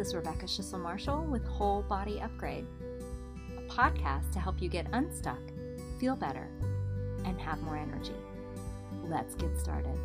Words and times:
is 0.00 0.14
Rebecca 0.14 0.46
Schissel 0.46 0.80
Marshall 0.80 1.26
with 1.26 1.44
Whole 1.44 1.82
Body 1.82 2.22
Upgrade, 2.22 2.66
a 3.58 3.60
podcast 3.70 4.32
to 4.32 4.38
help 4.38 4.62
you 4.62 4.70
get 4.70 4.86
unstuck, 4.94 5.38
feel 5.98 6.16
better, 6.16 6.48
and 7.26 7.38
have 7.38 7.60
more 7.60 7.76
energy. 7.76 8.14
Let's 9.04 9.34
get 9.34 9.58
started. 9.58 9.98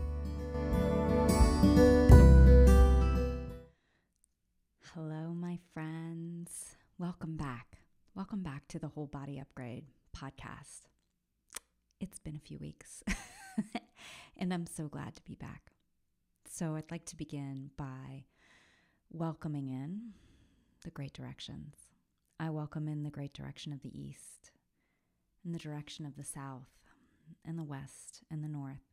Hello, 4.93 5.33
my 5.33 5.59
friends. 5.73 6.75
Welcome 6.97 7.37
back. 7.37 7.77
Welcome 8.15 8.43
back 8.43 8.67
to 8.69 8.79
the 8.79 8.89
Whole 8.89 9.07
Body 9.07 9.39
Upgrade 9.39 9.85
podcast. 10.13 10.89
It's 12.01 12.19
been 12.19 12.35
a 12.35 12.45
few 12.45 12.59
weeks, 12.59 13.01
and 14.37 14.53
I'm 14.53 14.65
so 14.67 14.89
glad 14.89 15.15
to 15.15 15.23
be 15.23 15.35
back. 15.35 15.71
So, 16.49 16.75
I'd 16.75 16.91
like 16.91 17.05
to 17.05 17.15
begin 17.15 17.69
by 17.77 18.25
welcoming 19.15 19.69
in 19.69 20.11
the 20.83 20.91
great 20.91 21.13
directions. 21.13 21.75
I 22.37 22.49
welcome 22.49 22.89
in 22.89 23.03
the 23.03 23.09
great 23.09 23.33
direction 23.33 23.71
of 23.71 23.81
the 23.81 23.97
east, 23.97 24.51
and 25.43 25.55
the 25.55 25.59
direction 25.59 26.05
of 26.05 26.17
the 26.17 26.23
south, 26.25 26.67
and 27.45 27.57
the 27.57 27.63
west, 27.63 28.23
and 28.29 28.43
the 28.43 28.49
north. 28.49 28.83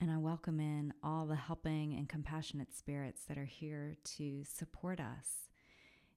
And 0.00 0.10
I 0.10 0.16
welcome 0.16 0.58
in 0.60 0.94
all 1.04 1.26
the 1.26 1.36
helping 1.36 1.92
and 1.92 2.08
compassionate 2.08 2.74
spirits 2.74 3.24
that 3.28 3.36
are 3.36 3.44
here 3.44 3.96
to 4.16 4.44
support 4.44 4.98
us 4.98 5.50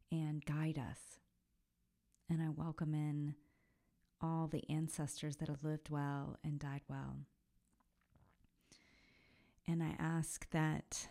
and 0.09 0.45
guide 0.45 0.79
us. 0.79 1.19
And 2.29 2.41
I 2.41 2.47
welcome 2.49 2.93
in 2.93 3.35
all 4.21 4.47
the 4.47 4.63
ancestors 4.69 5.35
that 5.37 5.49
have 5.49 5.65
lived 5.65 5.89
well 5.89 6.37
and 6.45 6.57
died 6.57 6.83
well. 6.87 7.17
And 9.67 9.83
I 9.83 9.95
ask 9.99 10.49
that 10.51 11.09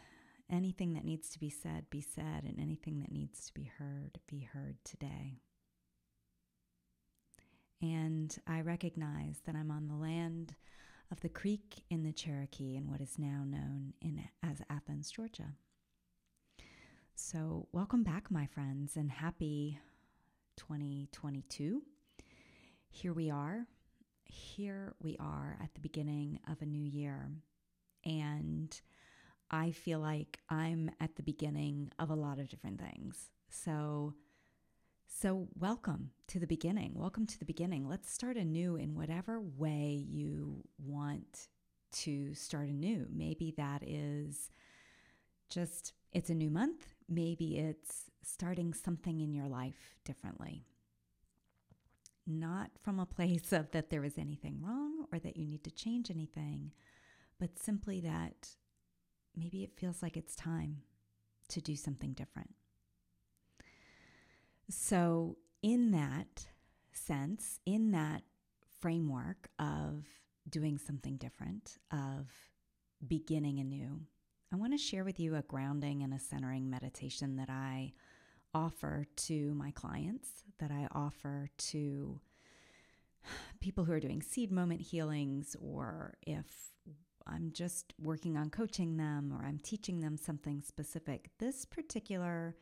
anything 0.51 0.95
that 0.95 1.05
needs 1.05 1.29
to 1.31 1.39
be 1.39 1.51
said 1.51 1.87
be 1.91 2.01
said, 2.01 2.45
and 2.45 2.59
anything 2.61 3.01
that 3.01 3.13
needs 3.13 3.47
to 3.47 3.55
be 3.55 3.71
heard 3.79 4.19
be 4.27 4.49
heard 4.53 4.77
today. 4.85 5.41
And 7.83 8.37
I 8.47 8.61
recognize 8.61 9.41
that 9.47 9.55
I'm 9.55 9.71
on 9.71 9.89
the 9.89 9.95
land 9.95 10.55
of 11.11 11.21
the 11.21 11.29
creek 11.29 11.85
in 11.91 12.03
the 12.03 12.13
Cherokee 12.13 12.77
in 12.77 12.89
what 12.89 13.01
is 13.01 13.19
now 13.19 13.45
known 13.47 13.93
in, 14.01 14.23
as 14.43 14.63
Athens, 14.71 15.11
Georgia. 15.11 15.53
So, 17.15 17.69
welcome 17.73 18.03
back, 18.03 18.31
my 18.31 18.47
friends, 18.47 18.97
and 18.97 19.11
happy 19.11 19.79
2022. 20.57 21.83
Here 22.89 23.13
we 23.13 23.31
are. 23.31 23.67
Here 24.25 24.95
we 25.03 25.17
are 25.21 25.59
at 25.63 25.75
the 25.75 25.81
beginning 25.81 26.41
of 26.51 26.63
a 26.63 26.67
new 26.67 26.83
year. 26.83 27.31
And 28.05 28.81
I 29.55 29.71
feel 29.71 30.01
like 30.01 30.41
I'm 30.51 30.91
at 30.99 31.15
the 31.15 31.23
beginning 31.23 31.93
of 32.01 32.11
a 32.11 32.17
lot 32.17 32.41
of 32.41 32.49
different 32.49 32.81
things. 32.81 33.31
So, 33.51 34.15
so 35.07 35.47
welcome 35.55 36.11
to 36.27 36.41
the 36.41 36.47
beginning. 36.49 36.95
Welcome 36.97 37.25
to 37.29 37.39
the 37.39 37.45
beginning. 37.45 37.89
Let's 37.89 38.13
start 38.13 38.37
anew 38.37 38.75
in 38.75 38.97
whatever 38.97 39.41
way 39.41 40.05
you 40.09 40.65
want 40.77 41.47
to 41.93 42.35
start 42.35 42.67
anew. 42.67 43.07
Maybe 43.15 43.55
that 43.57 43.85
is 43.87 44.51
just 45.49 45.93
it's 46.11 46.31
a 46.31 46.35
new 46.35 46.51
month. 46.51 46.97
Maybe 47.09 47.57
it's 47.57 48.11
starting 48.25 48.75
something 48.75 49.21
in 49.21 49.33
your 49.33 49.47
life 49.47 49.95
differently. 50.05 50.65
Not 52.27 52.73
from 52.83 52.99
a 52.99 53.07
place 53.07 53.53
of 53.53 53.71
that 53.71 53.91
there 53.91 54.03
is 54.03 54.19
anything 54.19 54.61
wrong 54.61 55.07
or 55.13 55.21
that 55.21 55.37
you 55.37 55.47
need 55.47 55.63
to 55.63 55.71
change 55.71 56.11
anything, 56.11 56.73
but 57.39 57.57
simply 57.57 58.01
that 58.01 58.49
maybe 59.37 59.63
it 59.63 59.77
feels 59.77 60.03
like 60.03 60.17
it's 60.17 60.37
time 60.37 60.83
to 61.49 61.61
do 61.61 61.77
something 61.77 62.13
different. 62.13 62.55
So, 64.71 65.37
in 65.63 65.91
that 65.91 66.47
sense, 66.93 67.61
in 67.67 67.91
that 67.93 68.23
framework 68.81 69.49
of 69.59 70.07
doing 70.49 70.79
something 70.79 71.17
different, 71.17 71.79
of 71.91 72.29
beginning 73.07 73.59
anew, 73.59 74.01
I 74.53 74.57
want 74.57 74.73
to 74.73 74.79
share 74.79 75.05
with 75.05 75.19
you 75.19 75.37
a 75.37 75.43
grounding 75.43 76.03
and 76.03 76.15
a 76.15 76.19
centering 76.19 76.71
meditation 76.71 77.37
that 77.37 77.51
I 77.51 77.93
offer 78.55 79.05
to 79.17 79.55
my 79.55 79.73
clients, 79.73 80.45
that 80.59 80.71
I 80.71 80.87
offer 80.93 81.49
to 81.57 82.21
people 83.61 83.85
who 83.85 83.93
are 83.93 84.01
doing 84.01 84.23
seed 84.23 84.53
moment 84.53 84.81
healings, 84.81 85.57
or 85.61 86.15
if 86.23 86.74
I'm 87.27 87.51
just 87.53 87.95
working 87.99 88.37
on 88.37 88.51
coaching 88.51 88.97
them 88.97 89.33
or 89.33 89.45
I'm 89.45 89.59
teaching 89.59 90.01
them 90.01 90.17
something 90.17 90.63
specific. 90.63 91.31
This 91.39 91.65
particular, 91.65 92.57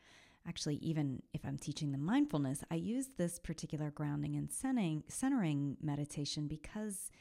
actually, 0.47 0.75
even 0.75 1.21
if 1.33 1.45
I'm 1.45 1.57
teaching 1.57 1.91
them 1.91 2.03
mindfulness, 2.03 2.63
I 2.71 2.75
use 2.75 3.09
this 3.17 3.39
particular 3.39 3.91
grounding 3.91 4.35
and 4.35 4.51
centering, 4.51 5.03
centering 5.07 5.77
meditation 5.81 6.47
because 6.47 7.11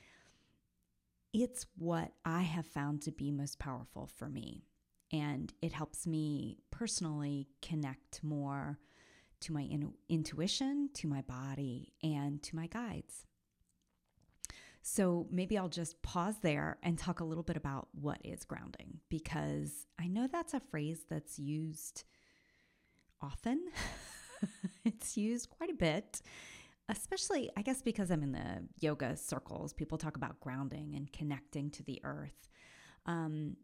it's 1.33 1.67
what 1.77 2.13
I 2.25 2.43
have 2.43 2.67
found 2.67 3.03
to 3.03 3.11
be 3.11 3.31
most 3.31 3.59
powerful 3.59 4.07
for 4.07 4.29
me. 4.29 4.65
And 5.13 5.53
it 5.61 5.73
helps 5.73 6.07
me 6.07 6.59
personally 6.71 7.49
connect 7.61 8.23
more 8.23 8.79
to 9.41 9.53
my 9.53 9.63
in- 9.63 9.95
intuition, 10.09 10.89
to 10.95 11.09
my 11.09 11.23
body, 11.23 11.93
and 12.03 12.43
to 12.45 12.57
my 12.57 12.67
guides. 12.67 13.27
So 14.83 15.29
maybe 15.31 15.57
I'll 15.57 15.69
just 15.69 16.03
pause 16.03 16.35
there 16.43 16.77
and 16.83 16.99
talk 16.99 17.21
a 17.21 17.25
little 17.25 17.45
bit 17.45 17.57
about 17.57 17.89
what 17.93 18.19
is 18.25 18.45
grounding 18.45 18.99
because 19.09 19.87
I 19.99 20.09
know 20.09 20.27
that's 20.27 20.55
a 20.55 20.61
phrase 20.61 21.05
that's 21.09 21.39
used 21.39 22.03
often. 23.21 23.69
it's 24.85 25.17
used 25.17 25.51
quite 25.51 25.71
a 25.71 25.75
bit, 25.75 26.21
especially, 26.89 27.49
I 27.57 27.63
guess, 27.63 27.81
because 27.81 28.11
I'm 28.11 28.25
in 28.25 28.33
the 28.33 28.65
yoga 28.81 29.17
circles. 29.17 29.73
People 29.73 29.99
talk 29.99 30.17
about 30.17 30.41
grounding 30.41 30.95
and 30.97 31.13
connecting 31.13 31.71
to 31.71 31.85
the 31.85 32.01
earth. 32.03 32.49
Um, 33.07 33.57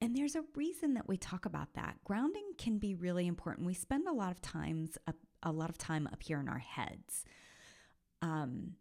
and 0.00 0.16
there's 0.16 0.36
a 0.36 0.44
reason 0.56 0.94
that 0.94 1.06
we 1.06 1.18
talk 1.18 1.44
about 1.44 1.74
that. 1.74 1.96
Grounding 2.04 2.52
can 2.56 2.78
be 2.78 2.94
really 2.94 3.26
important. 3.26 3.66
We 3.66 3.74
spend 3.74 4.08
a 4.08 4.12
lot 4.12 4.32
of 4.32 4.40
times 4.40 4.96
a, 5.06 5.12
a 5.42 5.52
lot 5.52 5.68
of 5.68 5.76
time 5.76 6.08
up 6.10 6.22
here 6.22 6.40
in 6.40 6.48
our 6.48 6.58
heads. 6.58 7.24
Um, 8.22 8.72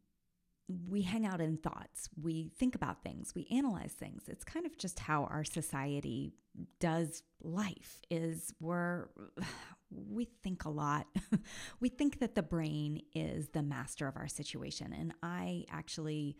we 0.68 1.02
hang 1.02 1.26
out 1.26 1.42
in 1.42 1.58
thoughts, 1.58 2.10
we 2.22 2.52
think 2.58 2.76
about 2.76 3.04
things, 3.04 3.34
we 3.36 3.48
analyze 3.52 3.92
things. 3.92 4.24
It's 4.28 4.44
kind 4.44 4.66
of 4.66 4.78
just 4.78 5.00
how 5.00 5.26
our 5.26 5.44
society 5.44 6.34
does 6.80 7.24
life 7.42 8.02
is 8.10 8.54
we're 8.60 9.08
we 9.90 10.26
think 10.42 10.64
a 10.64 10.70
lot. 10.70 11.08
we 11.82 11.90
think 11.90 12.20
that 12.20 12.36
the 12.36 12.44
brain 12.44 13.02
is 13.14 13.50
the 13.50 13.64
master 13.64 14.08
of 14.08 14.16
our 14.16 14.28
situation 14.28 14.94
and 14.98 15.14
I 15.22 15.66
actually 15.70 16.38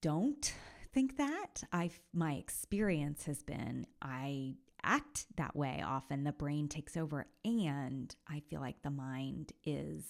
don't 0.00 0.52
think 0.92 1.16
that. 1.16 1.62
I 1.72 1.90
my 2.12 2.34
experience 2.34 3.24
has 3.26 3.42
been 3.42 3.86
I 4.02 4.54
act 4.82 5.26
that 5.36 5.56
way 5.56 5.82
often 5.84 6.24
the 6.24 6.32
brain 6.32 6.68
takes 6.68 6.96
over 6.96 7.26
and 7.44 8.14
I 8.28 8.40
feel 8.40 8.60
like 8.60 8.82
the 8.82 8.90
mind 8.90 9.52
is 9.64 10.04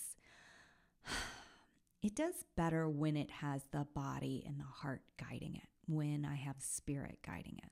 it 2.04 2.14
does 2.14 2.44
better 2.54 2.86
when 2.86 3.16
it 3.16 3.30
has 3.30 3.62
the 3.72 3.86
body 3.94 4.44
and 4.46 4.60
the 4.60 4.64
heart 4.64 5.00
guiding 5.18 5.54
it, 5.56 5.68
when 5.86 6.26
I 6.26 6.34
have 6.34 6.56
spirit 6.58 7.18
guiding 7.26 7.58
it. 7.64 7.70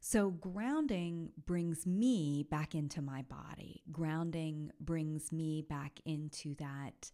So, 0.00 0.30
grounding 0.30 1.30
brings 1.46 1.86
me 1.86 2.46
back 2.50 2.74
into 2.74 3.00
my 3.00 3.22
body. 3.22 3.82
Grounding 3.90 4.70
brings 4.78 5.32
me 5.32 5.62
back 5.62 5.98
into 6.04 6.54
that 6.56 7.10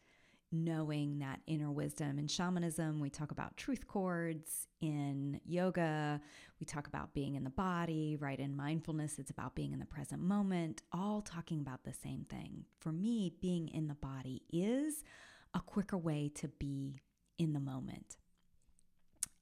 knowing 0.51 1.21
that 1.21 1.41
inner 1.47 1.71
wisdom. 1.71 2.19
In 2.19 2.27
shamanism, 2.27 2.99
we 3.01 3.09
talk 3.09 3.31
about 3.31 3.57
truth 3.57 3.87
cords. 3.87 4.67
In 4.81 5.41
yoga, 5.47 6.21
we 6.59 6.67
talk 6.67 6.89
about 6.89 7.15
being 7.15 7.37
in 7.37 7.45
the 7.45 7.51
body, 7.51 8.17
right? 8.21 8.39
In 8.39 8.57
mindfulness, 8.57 9.21
it's 9.21 9.31
about 9.31 9.55
being 9.55 9.73
in 9.73 9.79
the 9.79 9.87
present 9.87 10.21
moment, 10.21 10.83
all 10.93 11.23
talking 11.23 11.61
about 11.61 11.85
the 11.85 11.95
same 11.95 12.27
thing. 12.29 12.65
For 12.81 12.91
me, 12.91 13.33
being 13.41 13.69
in 13.69 13.87
the 13.87 13.95
body 13.95 14.43
is 14.53 15.05
a 15.55 15.61
quicker 15.61 15.99
way 15.99 16.31
to 16.37 16.49
be 16.49 17.01
in 17.39 17.53
the 17.53 17.61
moment. 17.61 18.17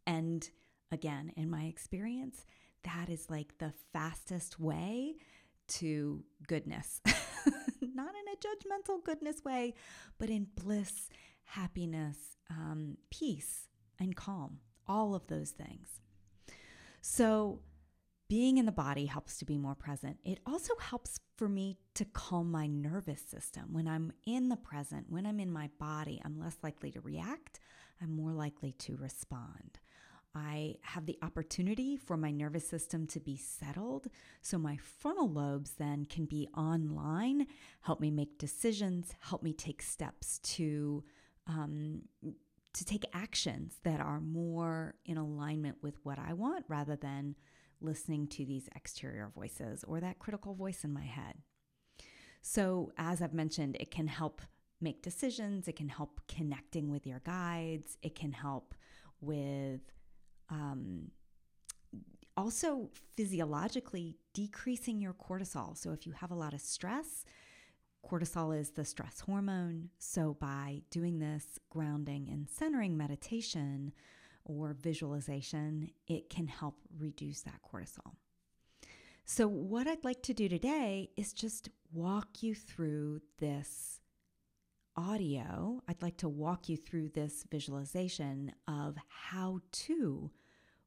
And 0.06 0.48
again, 0.90 1.32
in 1.36 1.50
my 1.50 1.64
experience, 1.64 2.46
that 2.84 3.08
is 3.08 3.28
like 3.28 3.58
the 3.58 3.72
fastest 3.92 4.58
way 4.58 5.16
to 5.68 6.24
goodness. 6.46 7.00
Not 7.06 8.14
in 8.14 8.32
a 8.32 8.36
judgmental 8.36 9.04
goodness 9.04 9.44
way, 9.44 9.74
but 10.18 10.30
in 10.30 10.48
bliss, 10.56 11.08
happiness, 11.44 12.36
um, 12.50 12.96
peace, 13.10 13.68
and 13.98 14.16
calm. 14.16 14.58
All 14.88 15.14
of 15.14 15.26
those 15.28 15.50
things. 15.50 16.00
So, 17.00 17.60
being 18.30 18.58
in 18.58 18.64
the 18.64 18.70
body 18.70 19.06
helps 19.06 19.38
to 19.38 19.44
be 19.44 19.58
more 19.58 19.74
present. 19.74 20.16
It 20.24 20.38
also 20.46 20.74
helps 20.78 21.18
for 21.36 21.48
me 21.48 21.76
to 21.94 22.04
calm 22.04 22.48
my 22.48 22.68
nervous 22.68 23.20
system. 23.20 23.64
When 23.72 23.88
I'm 23.88 24.12
in 24.24 24.48
the 24.48 24.56
present, 24.56 25.06
when 25.08 25.26
I'm 25.26 25.40
in 25.40 25.50
my 25.50 25.68
body, 25.80 26.22
I'm 26.24 26.38
less 26.38 26.56
likely 26.62 26.92
to 26.92 27.00
react, 27.00 27.58
I'm 28.00 28.14
more 28.14 28.30
likely 28.30 28.70
to 28.78 28.96
respond. 28.96 29.80
I 30.32 30.76
have 30.82 31.06
the 31.06 31.18
opportunity 31.22 31.96
for 31.96 32.16
my 32.16 32.30
nervous 32.30 32.68
system 32.68 33.08
to 33.08 33.18
be 33.18 33.36
settled. 33.36 34.06
So 34.42 34.58
my 34.58 34.76
frontal 34.76 35.28
lobes 35.28 35.72
then 35.72 36.04
can 36.04 36.26
be 36.26 36.46
online, 36.56 37.48
help 37.80 37.98
me 37.98 38.12
make 38.12 38.38
decisions, 38.38 39.12
help 39.18 39.42
me 39.42 39.52
take 39.52 39.82
steps 39.82 40.38
to. 40.54 41.02
Um, 41.48 42.02
to 42.72 42.84
take 42.84 43.04
actions 43.12 43.74
that 43.82 43.98
are 43.98 44.20
more 44.20 44.94
in 45.04 45.16
alignment 45.16 45.76
with 45.82 45.96
what 46.04 46.20
I 46.20 46.34
want 46.34 46.64
rather 46.68 46.94
than 46.94 47.34
listening 47.80 48.26
to 48.28 48.44
these 48.44 48.68
exterior 48.74 49.30
voices 49.34 49.84
or 49.84 50.00
that 50.00 50.18
critical 50.18 50.54
voice 50.54 50.84
in 50.84 50.92
my 50.92 51.04
head. 51.04 51.34
So, 52.42 52.92
as 52.96 53.20
I've 53.20 53.34
mentioned, 53.34 53.76
it 53.78 53.90
can 53.90 54.06
help 54.06 54.40
make 54.80 55.02
decisions, 55.02 55.68
it 55.68 55.76
can 55.76 55.88
help 55.88 56.20
connecting 56.26 56.90
with 56.90 57.06
your 57.06 57.20
guides, 57.20 57.98
it 58.02 58.14
can 58.14 58.32
help 58.32 58.74
with 59.20 59.80
um, 60.48 61.10
also 62.36 62.88
physiologically 63.16 64.16
decreasing 64.32 65.00
your 65.00 65.12
cortisol. 65.12 65.76
So, 65.76 65.92
if 65.92 66.06
you 66.06 66.12
have 66.12 66.30
a 66.30 66.34
lot 66.34 66.54
of 66.54 66.60
stress, 66.60 67.24
cortisol 68.08 68.58
is 68.58 68.70
the 68.70 68.84
stress 68.84 69.20
hormone. 69.20 69.90
So, 69.98 70.34
by 70.40 70.82
doing 70.90 71.18
this 71.18 71.58
grounding 71.68 72.28
and 72.30 72.48
centering 72.48 72.96
meditation 72.96 73.92
or 74.44 74.76
visualization, 74.80 75.90
it 76.06 76.30
can 76.30 76.46
help 76.46 76.76
reduce 76.98 77.42
that 77.42 77.60
cortisol. 77.62 78.14
So, 79.24 79.46
what 79.46 79.86
I'd 79.86 80.04
like 80.04 80.22
to 80.24 80.34
do 80.34 80.48
today 80.48 81.10
is 81.16 81.32
just 81.32 81.68
walk 81.92 82.42
you 82.42 82.54
through 82.54 83.20
this 83.38 84.00
audio. 84.96 85.82
I'd 85.88 86.02
like 86.02 86.16
to 86.18 86.28
walk 86.28 86.68
you 86.68 86.76
through 86.76 87.10
this 87.10 87.44
visualization 87.50 88.52
of 88.66 88.96
how 89.08 89.60
to 89.72 90.30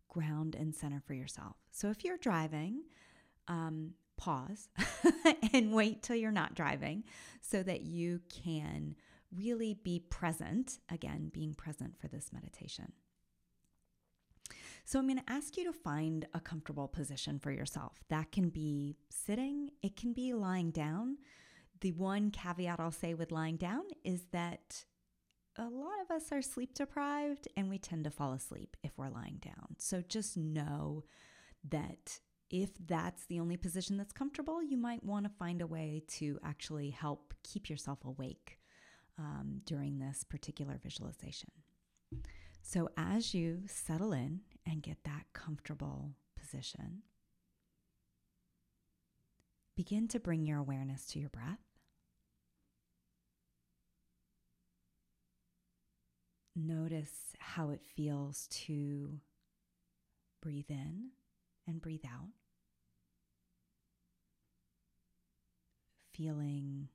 ground 0.08 0.56
and 0.56 0.74
center 0.74 1.02
for 1.06 1.14
yourself. 1.14 1.56
So 1.72 1.90
if 1.90 2.04
you're 2.04 2.18
driving, 2.18 2.84
um, 3.48 3.92
pause 4.18 4.70
and 5.54 5.74
wait 5.74 6.04
till 6.04 6.16
you're 6.16 6.32
not 6.32 6.54
driving 6.54 7.04
so 7.42 7.64
that 7.64 7.82
you 7.82 8.22
can 8.30 8.96
really 9.36 9.74
be 9.74 10.00
present, 10.00 10.80
again, 10.90 11.32
being 11.34 11.56
present 11.56 12.00
for 12.00 12.08
this 12.08 12.32
meditation. 12.32 12.94
So, 14.86 15.00
I'm 15.00 15.08
going 15.08 15.20
to 15.20 15.32
ask 15.32 15.58
you 15.58 15.64
to 15.66 15.74
find 15.74 16.28
a 16.34 16.40
comfortable 16.40 16.88
position 16.88 17.40
for 17.40 17.52
yourself. 17.52 18.00
That 18.10 18.32
can 18.32 18.50
be 18.50 18.98
sitting, 19.10 19.70
it 19.82 19.96
can 19.96 20.14
be 20.14 20.34
lying 20.34 20.72
down. 20.72 21.18
The 21.82 21.92
one 21.92 22.32
caveat 22.32 22.80
I'll 22.80 22.92
say 22.92 23.14
with 23.14 23.32
lying 23.32 23.58
down 23.58 23.84
is 24.04 24.26
that 24.32 24.86
a 25.58 25.66
lot 25.66 26.02
of 26.02 26.16
us 26.16 26.32
are 26.32 26.42
sleep 26.42 26.74
deprived 26.74 27.48
and 27.56 27.70
we 27.70 27.78
tend 27.78 28.06
to 28.06 28.10
fall 28.10 28.34
asleep 28.34 28.76
if 28.84 28.92
we're 28.98 29.10
lying 29.10 29.40
down. 29.42 29.76
So 29.78 30.02
just 30.02 30.36
know 30.38 31.04
that 31.70 32.20
if 32.50 32.70
that's 32.86 33.26
the 33.26 33.40
only 33.40 33.58
position 33.58 33.98
that's 33.98 34.14
comfortable, 34.14 34.62
you 34.62 34.78
might 34.78 35.04
want 35.04 35.26
to 35.26 35.32
find 35.38 35.62
a 35.62 35.68
way 35.68 36.04
to 36.08 36.40
actually 36.44 36.90
help 36.92 37.34
keep 37.44 37.70
yourself 37.70 38.00
awake 38.06 38.60
um, 39.18 39.62
during 39.66 40.00
this 40.00 40.24
particular 40.24 40.80
visualization. 40.82 41.50
So 42.66 42.90
as 42.98 43.36
you 43.36 43.64
settle 43.68 44.14
in 44.14 44.40
and 44.66 44.82
get 44.82 45.04
that 45.04 45.26
comfortable 45.34 46.16
position, 46.40 47.04
begin 49.76 50.08
to 50.08 50.20
bring 50.20 50.46
your 50.46 50.58
awareness 50.58 51.06
to 51.08 51.20
your 51.20 51.30
breath. 51.30 51.60
Notice 56.56 57.36
how 57.38 57.70
it 57.70 57.82
feels 57.96 58.48
to 58.66 59.20
breathe 60.42 60.70
in 60.70 61.10
and 61.68 61.82
breathe 61.82 62.06
out. 62.06 62.30
Feeling 66.14 66.88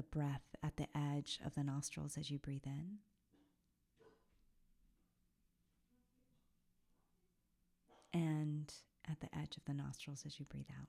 the 0.00 0.18
breath 0.18 0.56
at 0.62 0.78
the 0.78 0.86
edge 0.96 1.38
of 1.44 1.54
the 1.54 1.62
nostrils 1.62 2.16
as 2.16 2.30
you 2.30 2.38
breathe 2.38 2.64
in. 2.64 2.98
And 8.14 8.72
at 9.10 9.20
the 9.20 9.28
edge 9.36 9.58
of 9.58 9.64
the 9.66 9.74
nostrils 9.74 10.22
as 10.24 10.38
you 10.38 10.46
breathe 10.46 10.70
out. 10.70 10.88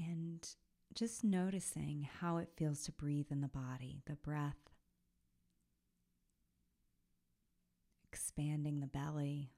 and 0.00 0.48
just 0.94 1.24
noticing 1.24 2.08
how 2.20 2.36
it 2.36 2.48
feels 2.56 2.84
to 2.84 2.92
breathe 2.92 3.26
in 3.30 3.40
the 3.40 3.48
body, 3.48 4.00
the 4.06 4.14
breath, 4.14 4.70
expanding 8.38 8.78
the 8.78 8.86
belly 8.86 9.50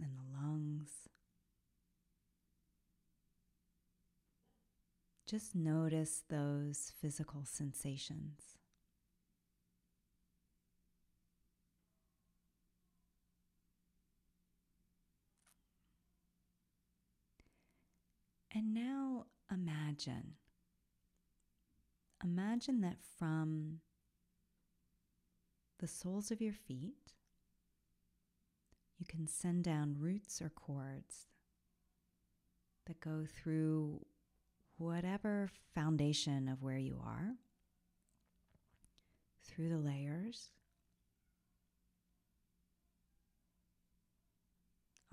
and 0.00 0.12
the 0.16 0.38
lungs. 0.38 1.08
Just 5.26 5.56
notice 5.56 6.22
those 6.28 6.92
physical 7.00 7.42
sensations. 7.44 8.56
And 18.54 18.72
now 18.72 19.26
imagine. 19.50 20.34
Imagine 22.22 22.80
that 22.82 22.98
from 23.18 23.80
the 25.80 25.88
soles 25.88 26.30
of 26.30 26.40
your 26.40 26.52
feet, 26.52 27.14
you 29.00 29.06
can 29.06 29.26
send 29.26 29.64
down 29.64 29.96
roots 29.98 30.42
or 30.42 30.50
cords 30.50 31.26
that 32.86 33.00
go 33.00 33.24
through 33.26 34.04
whatever 34.76 35.48
foundation 35.74 36.48
of 36.48 36.62
where 36.62 36.76
you 36.78 37.00
are, 37.02 37.34
through 39.42 39.70
the 39.70 39.78
layers, 39.78 40.50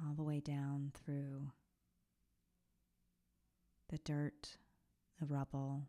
all 0.05 0.13
the 0.13 0.23
way 0.23 0.41
down 0.41 0.91
through 0.93 1.51
the 3.89 3.97
dirt, 3.99 4.57
the 5.19 5.25
rubble, 5.25 5.83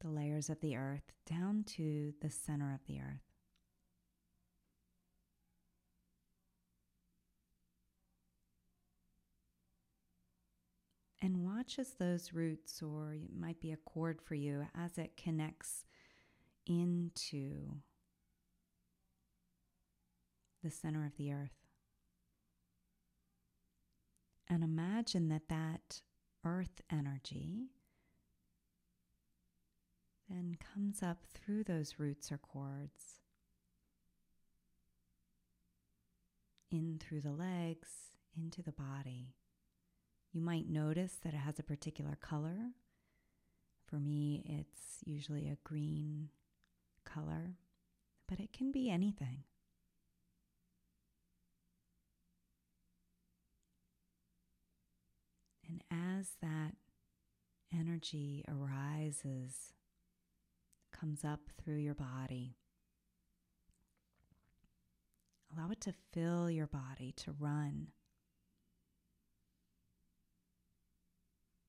the 0.00 0.08
layers 0.08 0.48
of 0.48 0.60
the 0.60 0.76
earth 0.76 1.12
down 1.28 1.62
to 1.64 2.14
the 2.22 2.30
center 2.30 2.72
of 2.72 2.80
the 2.86 3.00
earth. 3.00 3.35
As 11.78 11.90
those 11.98 12.32
roots, 12.32 12.80
or 12.80 13.12
it 13.12 13.38
might 13.38 13.60
be 13.60 13.70
a 13.70 13.76
cord 13.76 14.22
for 14.22 14.34
you, 14.34 14.66
as 14.74 14.96
it 14.96 15.14
connects 15.16 15.84
into 16.64 17.80
the 20.64 20.70
center 20.70 21.04
of 21.04 21.14
the 21.18 21.32
earth. 21.32 21.50
And 24.48 24.64
imagine 24.64 25.28
that 25.28 25.48
that 25.48 26.00
earth 26.44 26.80
energy 26.90 27.72
then 30.30 30.56
comes 30.74 31.02
up 31.02 31.26
through 31.34 31.64
those 31.64 31.98
roots 31.98 32.32
or 32.32 32.38
cords, 32.38 33.20
in 36.70 36.98
through 36.98 37.20
the 37.20 37.32
legs, 37.32 37.88
into 38.34 38.62
the 38.62 38.72
body. 38.72 39.34
You 40.36 40.42
might 40.42 40.68
notice 40.68 41.14
that 41.24 41.32
it 41.32 41.38
has 41.38 41.58
a 41.58 41.62
particular 41.62 42.14
color. 42.20 42.72
For 43.86 43.96
me, 43.96 44.44
it's 44.44 44.98
usually 45.06 45.48
a 45.48 45.56
green 45.64 46.28
color, 47.06 47.56
but 48.28 48.38
it 48.38 48.52
can 48.52 48.70
be 48.70 48.90
anything. 48.90 49.44
And 55.66 55.82
as 55.90 56.32
that 56.42 56.74
energy 57.72 58.44
arises, 58.46 59.72
comes 60.92 61.24
up 61.24 61.40
through 61.64 61.78
your 61.78 61.94
body, 61.94 62.58
allow 65.50 65.70
it 65.70 65.80
to 65.80 65.94
fill 66.12 66.50
your 66.50 66.66
body, 66.66 67.14
to 67.24 67.32
run. 67.38 67.86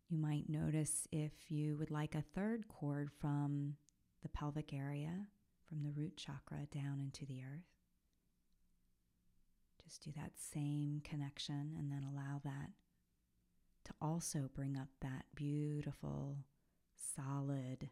You 0.10 0.18
might 0.18 0.48
notice 0.48 1.08
if 1.12 1.34
you 1.50 1.76
would 1.78 1.92
like 1.92 2.16
a 2.16 2.24
third 2.34 2.68
cord 2.70 3.10
from 3.20 3.76
the 4.22 4.30
pelvic 4.30 4.74
area, 4.74 5.28
from 5.68 5.84
the 5.84 5.92
root 5.92 6.16
chakra 6.16 6.66
down 6.72 7.00
into 7.02 7.26
the 7.26 7.42
earth. 7.44 7.66
Just 9.84 10.04
do 10.04 10.12
that 10.16 10.32
same 10.38 11.02
connection 11.04 11.76
and 11.78 11.92
then 11.92 12.04
allow 12.04 12.40
that 12.44 12.72
to 13.86 13.94
also 14.02 14.50
bring 14.54 14.78
up 14.78 14.90
that 15.02 15.26
beautiful, 15.36 16.40
solid, 17.16 17.90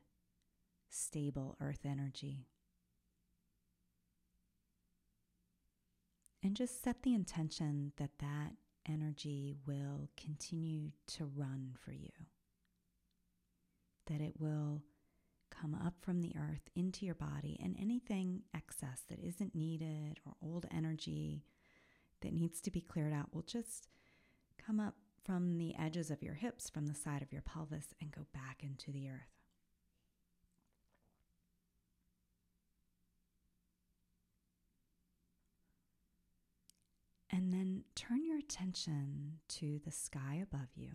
stable 0.89 1.57
earth 1.61 1.85
energy. 1.85 2.47
And 6.43 6.55
just 6.55 6.83
set 6.83 7.03
the 7.03 7.13
intention 7.13 7.93
that 7.97 8.11
that 8.19 8.53
energy 8.87 9.55
will 9.65 10.09
continue 10.17 10.91
to 11.07 11.25
run 11.25 11.75
for 11.83 11.91
you, 11.91 12.11
that 14.07 14.21
it 14.21 14.33
will 14.39 14.81
come 15.49 15.75
up 15.75 15.93
from 16.01 16.21
the 16.21 16.35
earth 16.37 16.69
into 16.75 17.05
your 17.05 17.15
body, 17.15 17.59
and 17.63 17.75
anything 17.79 18.41
excess 18.53 19.03
that 19.09 19.19
isn't 19.19 19.55
needed 19.55 20.19
or 20.25 20.33
old 20.41 20.65
energy 20.69 21.45
that 22.21 22.33
needs 22.33 22.61
to 22.61 22.71
be 22.71 22.81
cleared 22.81 23.13
out 23.13 23.33
will 23.33 23.41
just 23.43 23.87
come 24.57 24.79
up 24.79 24.95
from 25.23 25.57
the 25.57 25.75
edges 25.77 26.11
of 26.11 26.21
your 26.21 26.35
hips, 26.35 26.69
from 26.69 26.85
the 26.85 26.93
side 26.93 27.21
of 27.21 27.31
your 27.31 27.41
pelvis, 27.41 27.93
and 27.99 28.11
go 28.11 28.25
back 28.33 28.63
into 28.63 28.91
the 28.91 29.09
earth. 29.09 29.35
And 37.31 37.51
turn 37.95 38.25
your 38.25 38.37
attention 38.37 39.39
to 39.49 39.79
the 39.83 39.91
sky 39.91 40.39
above 40.41 40.69
you. 40.75 40.91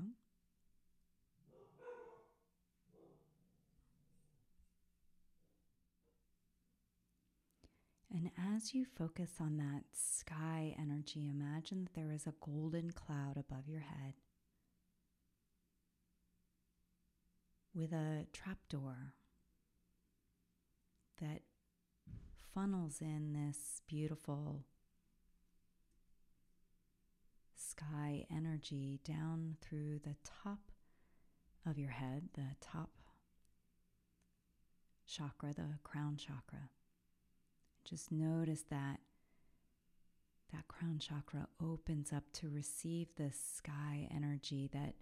And 8.13 8.31
as 8.55 8.75
you 8.75 8.85
focus 8.85 9.35
on 9.41 9.57
that 9.59 9.85
sky 9.93 10.75
energy, 10.79 11.29
imagine 11.29 11.85
that 11.85 11.95
there 11.95 12.11
is 12.13 12.27
a 12.27 12.35
golden 12.45 12.91
cloud 12.91 13.37
above 13.37 13.69
your 13.69 13.81
head 13.81 14.15
with 17.73 17.93
a 17.93 18.27
trapdoor 18.33 19.15
that 21.21 21.43
funnels 22.53 23.01
in 23.01 23.33
this 23.33 23.83
beautiful 23.87 24.65
sky 27.55 28.27
energy 28.61 29.01
down 29.05 29.57
through 29.63 30.01
the 30.01 30.17
top 30.25 30.59
of 31.67 31.79
your 31.79 31.91
head, 31.91 32.29
the 32.35 32.57
top 32.61 32.91
chakra, 35.07 35.53
the 35.55 35.79
crown 35.83 36.17
chakra. 36.17 36.71
Just 37.85 38.13
notice 38.13 38.65
that 38.71 39.01
that 40.53 40.69
crown 40.69 40.99
chakra 40.99 41.47
opens 41.63 42.13
up 42.13 42.25
to 42.35 42.49
receive 42.49 43.09
this 43.17 43.39
sky 43.57 44.09
energy 44.15 44.69
that 44.73 44.95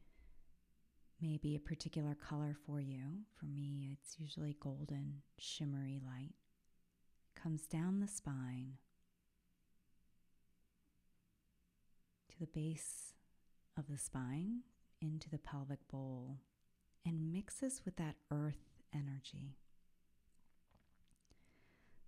may 1.21 1.37
be 1.37 1.57
a 1.57 1.61
particular 1.61 2.15
color 2.15 2.57
for 2.67 2.81
you. 2.81 3.25
For 3.38 3.47
me, 3.47 3.88
it's 3.93 4.21
usually 4.21 4.57
golden, 4.61 5.23
shimmery 5.38 6.00
light. 6.05 6.35
Comes 7.35 7.62
down 7.62 8.00
the 8.00 8.09
spine 8.09 8.75
to 12.31 12.38
the 12.38 12.47
base 12.47 13.15
of 13.78 13.87
the 13.88 13.99
spine 13.99 14.61
into 15.00 15.30
the 15.30 15.38
pelvic 15.38 15.87
bowl 15.88 16.38
and 17.06 17.32
mixes 17.32 17.82
with 17.85 17.97
that 17.97 18.16
earth 18.30 18.80
energy. 18.92 19.56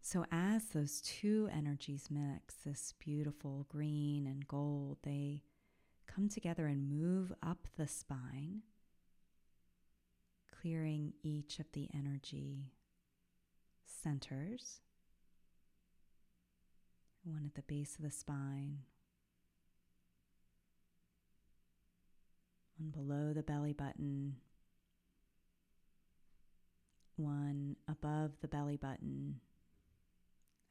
So, 0.03 0.25
as 0.33 0.65
those 0.67 1.01
two 1.01 1.49
energies 1.53 2.09
mix, 2.11 2.55
this 2.65 2.95
beautiful 2.99 3.67
green 3.69 4.27
and 4.27 4.49
gold, 4.49 4.99
they 5.05 5.43
come 6.07 6.29
together 6.29 6.67
and 6.67 6.91
move 6.91 7.33
up 7.43 7.69
the 7.77 7.87
spine, 7.87 8.63
clearing 10.61 11.13
each 11.23 11.61
of 11.61 11.67
the 11.73 11.89
energy 11.95 12.73
centers. 13.85 14.81
One 17.23 17.45
at 17.45 17.55
the 17.55 17.63
base 17.63 17.97
of 17.97 18.03
the 18.03 18.11
spine, 18.11 18.79
one 22.81 22.91
below 22.91 23.33
the 23.33 23.43
belly 23.43 23.73
button, 23.73 24.37
one 27.17 27.77
above 27.89 28.33
the 28.41 28.49
belly 28.49 28.77
button 28.77 29.41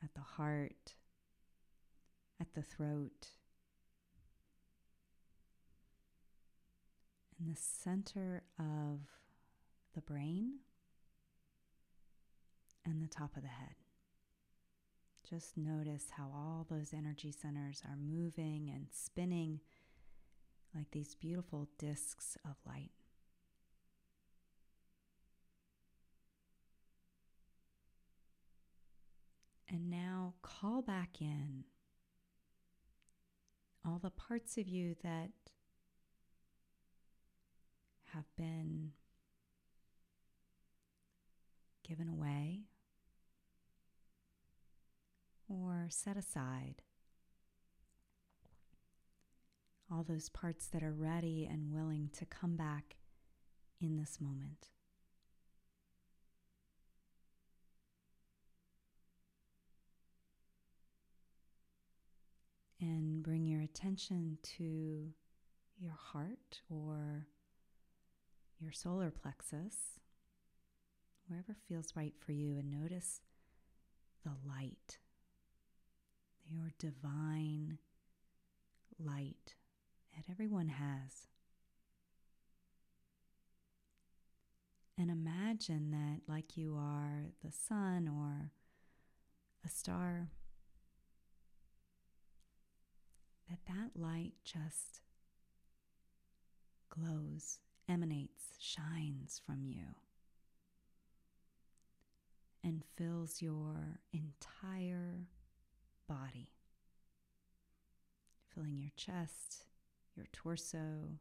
at 0.04 0.14
the 0.16 0.22
heart, 0.22 0.96
at 2.42 2.54
the 2.56 2.62
throat, 2.62 3.28
in 7.40 7.48
the 7.48 7.56
center 7.56 8.44
of 8.58 9.00
the 9.94 10.02
brain 10.02 10.60
and 12.86 13.04
the 13.04 13.08
top 13.08 13.36
of 13.36 13.44
the 13.44 13.50
head. 13.50 13.76
Just 15.30 15.58
notice 15.58 16.06
how 16.18 16.32
all 16.34 16.66
those 16.70 16.92
energy 16.92 17.32
centers 17.32 17.84
are 17.86 17.96
moving 17.96 18.72
and 18.74 18.88
spinning 18.92 19.60
like 20.76 20.92
these 20.92 21.16
beautiful 21.16 21.68
discs 21.78 22.38
of 22.46 22.56
light. 22.66 22.92
And 29.68 29.90
now 29.90 30.34
call 30.42 30.82
back 30.82 31.22
in 31.22 31.64
all 33.86 34.00
the 34.00 34.10
parts 34.10 34.58
of 34.58 34.68
you 34.68 34.96
that 35.04 35.30
have 38.14 38.26
been 38.36 38.92
given 41.88 42.08
away 42.10 42.62
or 45.48 45.88
set 45.90 46.18
aside. 46.18 46.82
All 49.92 50.04
those 50.04 50.30
parts 50.30 50.68
that 50.68 50.84
are 50.84 50.94
ready 50.94 51.48
and 51.52 51.72
willing 51.72 52.10
to 52.18 52.26
come 52.26 52.56
back 52.56 52.96
in 53.82 53.98
this 53.98 54.20
moment. 54.22 54.70
and 62.82 63.22
bring 63.24 63.46
your 63.46 63.62
attention 63.62 64.38
to 64.42 65.12
your 65.78 65.98
heart 65.98 66.62
or 66.70 67.28
your 68.60 68.72
solar 68.72 69.12
plexus, 69.12 70.00
wherever 71.28 71.56
feels 71.68 71.96
right 71.96 72.14
for 72.18 72.32
you, 72.32 72.58
and 72.58 72.72
notice 72.72 73.22
the 74.24 74.32
light, 74.48 74.98
your 76.50 76.72
divine 76.78 77.78
light 79.00 79.56
that 80.20 80.32
everyone 80.32 80.68
has. 80.68 81.28
And 84.98 85.10
imagine 85.10 85.92
that, 85.92 86.22
like 86.28 86.58
you 86.58 86.76
are 86.78 87.28
the 87.44 87.54
sun 87.54 88.10
or 88.10 88.52
a 89.66 89.70
star, 89.70 90.28
that 93.50 93.60
that 93.68 93.92
light 93.96 94.34
just 94.44 95.00
glows, 96.90 97.60
emanates, 97.88 98.44
shines 98.60 99.42
from 99.46 99.64
you, 99.64 99.86
and 102.62 102.84
fills 102.98 103.42
your 103.42 104.02
entire 104.12 105.28
body, 106.10 106.52
filling 108.54 108.80
your 108.80 108.92
chest, 108.98 109.64
your 110.20 110.28
torso, 110.34 111.18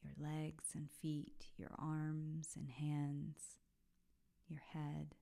your 0.00 0.12
legs 0.16 0.66
and 0.76 0.88
feet, 1.02 1.46
your 1.56 1.72
arms 1.76 2.50
and 2.54 2.70
hands, 2.70 3.58
your 4.48 4.60
head. 4.72 5.16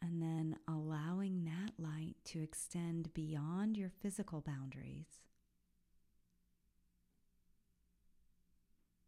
And 0.00 0.22
then 0.22 0.56
allowing 0.68 1.44
that 1.46 1.82
light 1.82 2.14
to 2.26 2.42
extend 2.42 3.12
beyond 3.12 3.76
your 3.76 3.90
physical 4.00 4.40
boundaries 4.40 5.08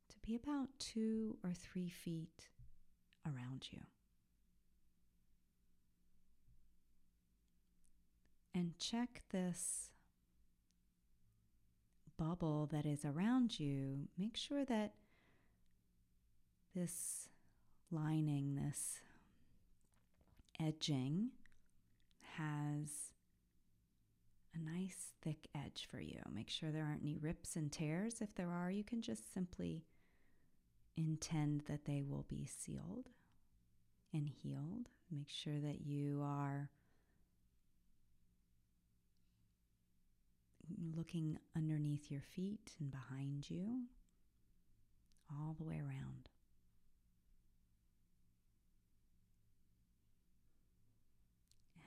to 0.08 0.16
be 0.26 0.35
about 0.35 0.70
two 0.80 1.37
or 1.44 1.52
three 1.52 1.88
feet 1.88 2.49
around 3.25 3.68
you. 3.70 3.80
And 8.56 8.78
check 8.78 9.22
this 9.32 9.90
bubble 12.16 12.66
that 12.72 12.86
is 12.86 13.04
around 13.04 13.60
you. 13.60 14.08
Make 14.16 14.34
sure 14.34 14.64
that 14.64 14.94
this 16.75 17.28
lining, 17.90 18.54
this 18.54 19.00
edging 20.58 21.32
has 22.38 23.12
a 24.54 24.58
nice 24.58 25.08
thick 25.20 25.48
edge 25.54 25.86
for 25.90 26.00
you. 26.00 26.20
Make 26.32 26.48
sure 26.48 26.70
there 26.70 26.86
aren't 26.86 27.02
any 27.02 27.18
rips 27.18 27.56
and 27.56 27.70
tears. 27.70 28.22
If 28.22 28.34
there 28.36 28.50
are, 28.50 28.70
you 28.70 28.84
can 28.84 29.02
just 29.02 29.34
simply 29.34 29.84
intend 30.96 31.64
that 31.68 31.84
they 31.84 32.02
will 32.02 32.25
be 32.26 32.46
sealed 32.46 33.10
and 34.14 34.30
healed. 34.30 34.88
Make 35.10 35.28
sure 35.28 35.60
that 35.60 35.82
you 35.82 36.22
are 36.25 36.70
looking 40.96 41.38
underneath 41.56 42.11
your 42.11 42.23
feet 42.23 42.73
and 42.80 42.90
behind 42.90 43.49
you, 43.50 43.85
all 45.30 45.54
the 45.58 45.64
way 45.64 45.76
around. 45.76 46.28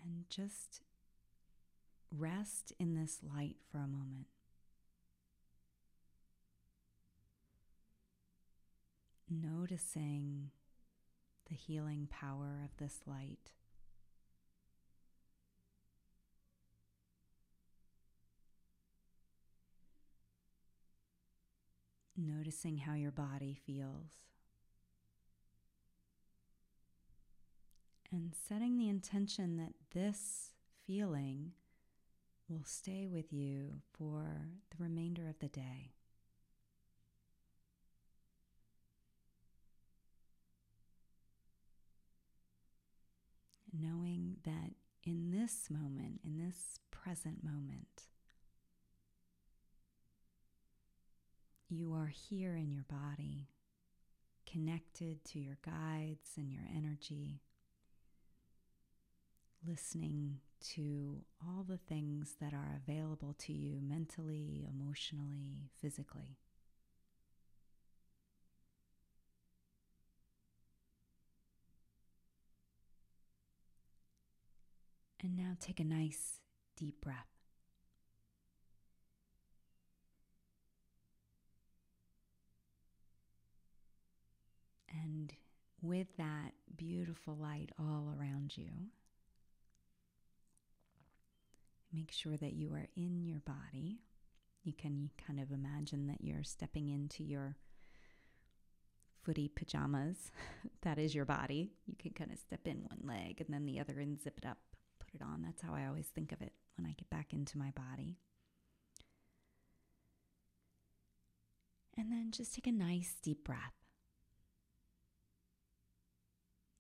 And 0.04 0.26
just 0.30 0.82
rest 2.18 2.74
in 2.80 2.96
this 2.96 3.20
light 3.24 3.58
for 3.72 3.78
a 3.78 3.88
moment. 3.88 4.28
Noticing 9.30 10.50
the 11.48 11.56
healing 11.56 12.08
power 12.10 12.62
of 12.64 12.76
this 12.78 13.02
light. 13.06 13.52
Noticing 22.22 22.80
how 22.80 22.96
your 22.96 23.12
body 23.12 23.58
feels. 23.66 24.26
And 28.12 28.34
setting 28.36 28.78
the 28.78 28.90
intention 28.90 29.56
that 29.56 29.74
this 29.94 30.50
feeling 30.86 31.54
will 32.50 32.66
stay 32.66 33.08
with 33.08 33.32
you 33.32 33.82
for 33.94 34.50
the 34.70 34.84
remainder 34.84 35.30
of 35.30 35.40
the 35.40 35.48
day. 35.48 35.94
Knowing 43.72 44.38
that 44.44 44.72
in 45.04 45.32
this 45.32 45.70
moment, 45.70 46.20
in 46.26 46.38
this 46.38 46.80
present 46.92 47.46
moment, 47.46 48.08
you 51.70 51.94
are 51.94 52.08
here 52.30 52.56
in 52.56 52.72
your 52.72 52.86
body, 52.90 53.50
connected 54.46 55.24
to 55.26 55.40
your 55.40 55.58
guides 55.64 56.32
and 56.38 56.52
your 56.52 56.64
energy 56.76 57.42
listening 59.68 60.40
to 60.62 61.22
all 61.42 61.64
the 61.68 61.78
things 61.78 62.36
that 62.42 62.54
are 62.54 62.80
available 62.86 63.36
to 63.40 63.54
you 63.54 63.80
mentally, 63.82 64.68
emotionally, 64.70 65.70
physically. 65.82 66.38
And 75.22 75.36
now 75.36 75.56
take 75.60 75.80
a 75.80 75.84
nice 75.84 76.40
deep 76.78 77.02
breath. 77.02 77.28
And 84.92 85.34
with 85.82 86.08
that 86.18 86.52
beautiful 86.76 87.36
light 87.36 87.72
all 87.80 88.14
around 88.18 88.58
you, 88.58 88.70
Make 91.92 92.12
sure 92.12 92.38
that 92.38 92.54
you 92.54 92.74
are 92.74 92.88
in 92.96 93.24
your 93.26 93.40
body. 93.40 94.00
You 94.64 94.74
can 94.74 95.10
kind 95.26 95.40
of 95.40 95.52
imagine 95.52 96.08
that 96.08 96.22
you're 96.22 96.44
stepping 96.44 96.90
into 96.90 97.24
your 97.24 97.56
footy 99.24 99.48
pajamas. 99.48 100.32
that 100.84 101.00
is 101.00 101.16
your 101.16 101.26
body. 101.26 101.72
You 101.88 101.96
can 101.98 102.12
kind 102.12 102.32
of 102.32 102.38
step 102.38 102.62
in 102.66 102.84
one 102.84 103.02
leg 103.04 103.42
and 103.42 103.54
then 103.54 103.66
the 103.66 103.80
other 103.80 104.00
and 104.00 104.22
zip 104.22 104.38
it 104.38 104.46
up, 104.46 104.60
put 105.00 105.16
it 105.16 105.24
on. 105.24 105.42
That's 105.42 105.62
how 105.64 105.74
I 105.74 105.88
always 105.88 106.08
think 106.08 106.32
of 106.32 106.42
it 106.42 106.54
when 106.78 106.86
I 106.86 106.94
get 106.94 107.10
back 107.10 107.34
into 107.34 107.58
my 107.58 107.72
body. 107.72 108.18
And 111.98 112.12
then 112.12 112.32
just 112.32 112.54
take 112.54 112.68
a 112.68 112.72
nice 112.72 113.16
deep 113.22 113.44
breath 113.44 113.74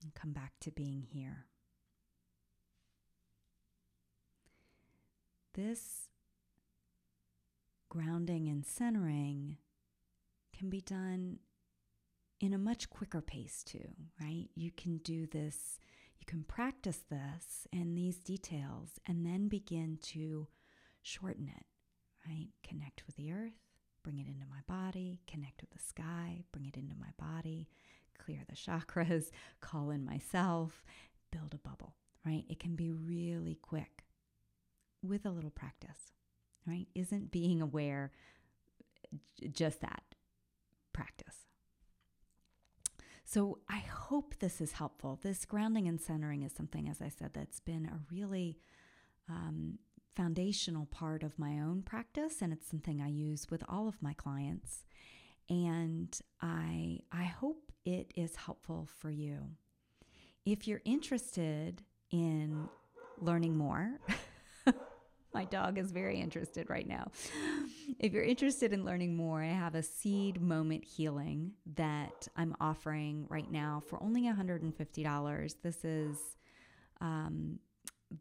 and 0.02 0.14
come 0.14 0.32
back 0.32 0.54
to 0.62 0.72
being 0.72 1.04
here. 1.10 1.46
this 5.60 6.08
grounding 7.90 8.48
and 8.48 8.66
centering 8.66 9.58
can 10.58 10.70
be 10.70 10.80
done 10.80 11.40
in 12.40 12.54
a 12.54 12.58
much 12.58 12.90
quicker 12.90 13.20
pace, 13.20 13.64
too, 13.66 13.90
right? 14.22 14.48
You 14.56 14.72
can 14.72 15.00
do 15.00 15.28
this, 15.28 15.78
you 16.18 16.26
can 16.26 16.44
practice 16.44 17.00
this 17.10 17.68
and 17.74 17.98
these 17.98 18.20
details, 18.20 19.00
and 19.06 19.26
then 19.26 19.50
begin 19.50 19.98
to 20.14 20.48
shorten 21.02 21.50
it, 21.50 21.66
right? 22.26 22.48
Connect 22.64 23.04
with 23.06 23.18
the 23.18 23.34
earth, 23.34 23.60
bring 24.02 24.20
it 24.20 24.28
into 24.28 24.46
my 24.50 24.62
body, 24.66 25.20
connect 25.28 25.60
with 25.60 25.72
the 25.72 25.80
sky, 25.80 26.46
bring 26.54 26.66
it 26.66 26.78
into 26.78 26.96
my 26.96 27.12
body, 27.18 27.68
clear 28.20 28.42
the 28.48 28.56
chakras, 28.56 29.32
call 29.62 29.90
in 29.90 30.06
myself, 30.06 30.84
build 31.32 31.54
a 31.54 31.68
bubble, 31.68 31.96
right? 32.26 32.44
It 32.50 32.60
can 32.60 32.76
be 32.76 32.92
really 32.92 33.58
quick 33.62 34.04
with 35.02 35.26
a 35.26 35.32
little 35.32 35.50
practice, 35.50 36.14
right? 36.68 36.88
Isn't 36.94 37.32
being 37.32 37.62
aware 37.62 38.12
just 39.52 39.82
that 39.82 40.04
practice? 40.94 41.46
So 43.24 43.60
I 43.70 43.78
hope 43.78 44.40
this 44.40 44.60
is 44.60 44.72
helpful. 44.72 45.20
This 45.22 45.46
grounding 45.46 45.88
and 45.88 46.02
centering 46.02 46.42
is 46.42 46.52
something, 46.52 46.90
as 46.90 47.00
I 47.00 47.10
said, 47.10 47.32
that's 47.34 47.60
been 47.60 47.86
a 47.86 48.00
really 48.12 48.58
um, 49.30 49.78
foundational 50.16 50.88
part 50.88 51.22
of 51.22 51.38
my 51.38 51.60
own 51.60 51.84
practice, 51.84 52.42
and 52.42 52.52
it's 52.52 52.68
something 52.68 53.00
I 53.00 53.10
use 53.10 53.48
with 53.52 53.64
all 53.70 53.88
of 53.88 54.02
my 54.02 54.14
clients. 54.14 54.84
And 55.50 56.18
I 56.42 57.00
I 57.12 57.24
hope 57.24 57.72
it 57.86 58.14
is 58.16 58.36
helpful 58.36 58.88
for 59.00 59.10
you. 59.10 59.40
If 60.46 60.68
you're 60.68 60.82
interested 60.86 61.84
in 62.12 62.70
learning 63.22 63.58
more. 63.58 64.00
My 65.34 65.46
dog 65.46 65.78
is 65.78 65.92
very 65.92 66.20
interested 66.20 66.70
right 66.70 66.88
now. 66.88 67.12
If 68.00 68.14
you're 68.14 68.24
interested 68.24 68.74
in 68.74 68.84
learning 68.84 69.16
more, 69.16 69.44
I 69.44 69.50
have 69.50 69.76
a 69.76 69.84
seed 69.84 70.42
moment 70.42 70.84
healing 70.84 71.52
that 71.76 72.28
I'm 72.36 72.56
offering 72.60 73.28
right 73.30 73.50
now 73.50 73.84
for 73.88 74.02
only 74.02 74.24
$150. 74.24 75.56
This 75.62 75.86
is 75.86 76.18
um, 77.00 77.60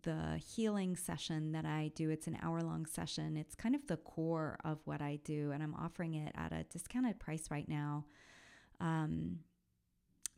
the 0.02 0.36
healing 0.36 0.96
session 0.96 1.52
that 1.52 1.64
I 1.64 1.90
do. 1.94 2.10
It's 2.10 2.26
an 2.26 2.38
hour 2.42 2.60
long 2.60 2.86
session. 2.86 3.36
It's 3.36 3.54
kind 3.54 3.74
of 3.74 3.86
the 3.86 3.96
core 3.96 4.58
of 4.64 4.78
what 4.84 5.00
I 5.00 5.18
do, 5.24 5.50
and 5.52 5.62
I'm 5.62 5.74
offering 5.74 6.14
it 6.14 6.32
at 6.36 6.52
a 6.52 6.64
discounted 6.64 7.18
price 7.18 7.50
right 7.50 7.68
now 7.68 8.04
um, 8.80 9.38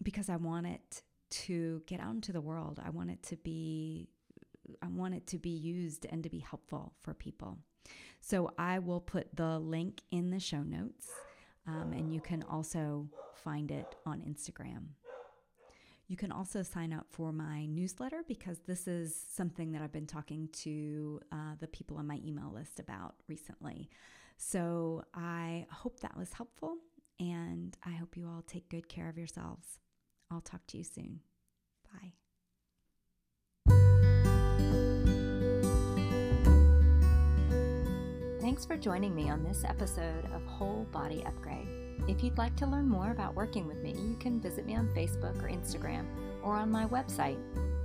because 0.02 0.28
I 0.28 0.36
want 0.36 0.66
it 0.66 1.02
to 1.30 1.82
get 1.86 2.00
out 2.00 2.14
into 2.14 2.32
the 2.32 2.40
world. 2.40 2.80
I 2.84 2.90
want 2.90 3.10
it 3.10 3.22
to 3.24 3.36
be 3.36 4.08
I 4.82 4.86
want 4.88 5.14
it 5.14 5.26
to 5.28 5.38
be 5.38 5.50
used 5.50 6.06
and 6.08 6.22
to 6.22 6.30
be 6.30 6.38
helpful 6.38 6.92
for 7.00 7.12
people. 7.12 7.58
So 8.20 8.52
I 8.56 8.78
will 8.78 9.00
put 9.00 9.34
the 9.34 9.58
link 9.58 10.02
in 10.12 10.30
the 10.30 10.38
show 10.38 10.62
notes, 10.62 11.08
um, 11.66 11.92
and 11.92 12.12
you 12.14 12.20
can 12.20 12.44
also 12.44 13.08
find 13.34 13.70
it 13.70 13.96
on 14.06 14.20
Instagram. 14.20 14.90
You 16.10 16.16
can 16.16 16.32
also 16.32 16.64
sign 16.64 16.92
up 16.92 17.06
for 17.08 17.32
my 17.32 17.66
newsletter 17.66 18.24
because 18.26 18.58
this 18.66 18.88
is 18.88 19.14
something 19.32 19.70
that 19.70 19.80
I've 19.80 19.92
been 19.92 20.08
talking 20.08 20.48
to 20.64 21.20
uh, 21.30 21.54
the 21.60 21.68
people 21.68 21.98
on 21.98 22.08
my 22.08 22.18
email 22.26 22.50
list 22.52 22.80
about 22.80 23.14
recently. 23.28 23.88
So 24.36 25.04
I 25.14 25.66
hope 25.70 26.00
that 26.00 26.16
was 26.16 26.32
helpful, 26.32 26.78
and 27.20 27.76
I 27.86 27.90
hope 27.90 28.16
you 28.16 28.26
all 28.26 28.42
take 28.42 28.68
good 28.68 28.88
care 28.88 29.08
of 29.08 29.16
yourselves. 29.18 29.78
I'll 30.32 30.40
talk 30.40 30.66
to 30.68 30.78
you 30.78 30.82
soon. 30.82 31.20
Bye. 31.92 32.14
Thanks 38.40 38.66
for 38.66 38.76
joining 38.76 39.14
me 39.14 39.30
on 39.30 39.44
this 39.44 39.62
episode 39.62 40.24
of 40.34 40.44
Whole 40.44 40.88
Body 40.90 41.22
Upgrade. 41.24 41.89
If 42.08 42.24
you'd 42.24 42.38
like 42.38 42.56
to 42.56 42.66
learn 42.66 42.88
more 42.88 43.10
about 43.10 43.34
working 43.34 43.66
with 43.66 43.82
me, 43.82 43.92
you 43.92 44.16
can 44.18 44.40
visit 44.40 44.64
me 44.66 44.76
on 44.76 44.88
Facebook 44.88 45.42
or 45.42 45.48
Instagram 45.48 46.06
or 46.42 46.54
on 46.54 46.70
my 46.70 46.86
website, 46.86 47.38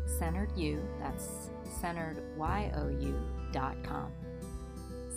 Centered 0.05 0.49
You, 0.55 0.81
that's 0.99 1.49
centeredyou.com. 1.81 4.11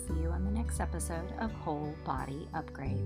See 0.07 0.21
you 0.21 0.29
on 0.29 0.43
the 0.43 0.51
next 0.51 0.79
episode 0.79 1.31
of 1.39 1.51
Whole 1.51 1.95
Body 2.03 2.47
Upgrade. 2.53 3.05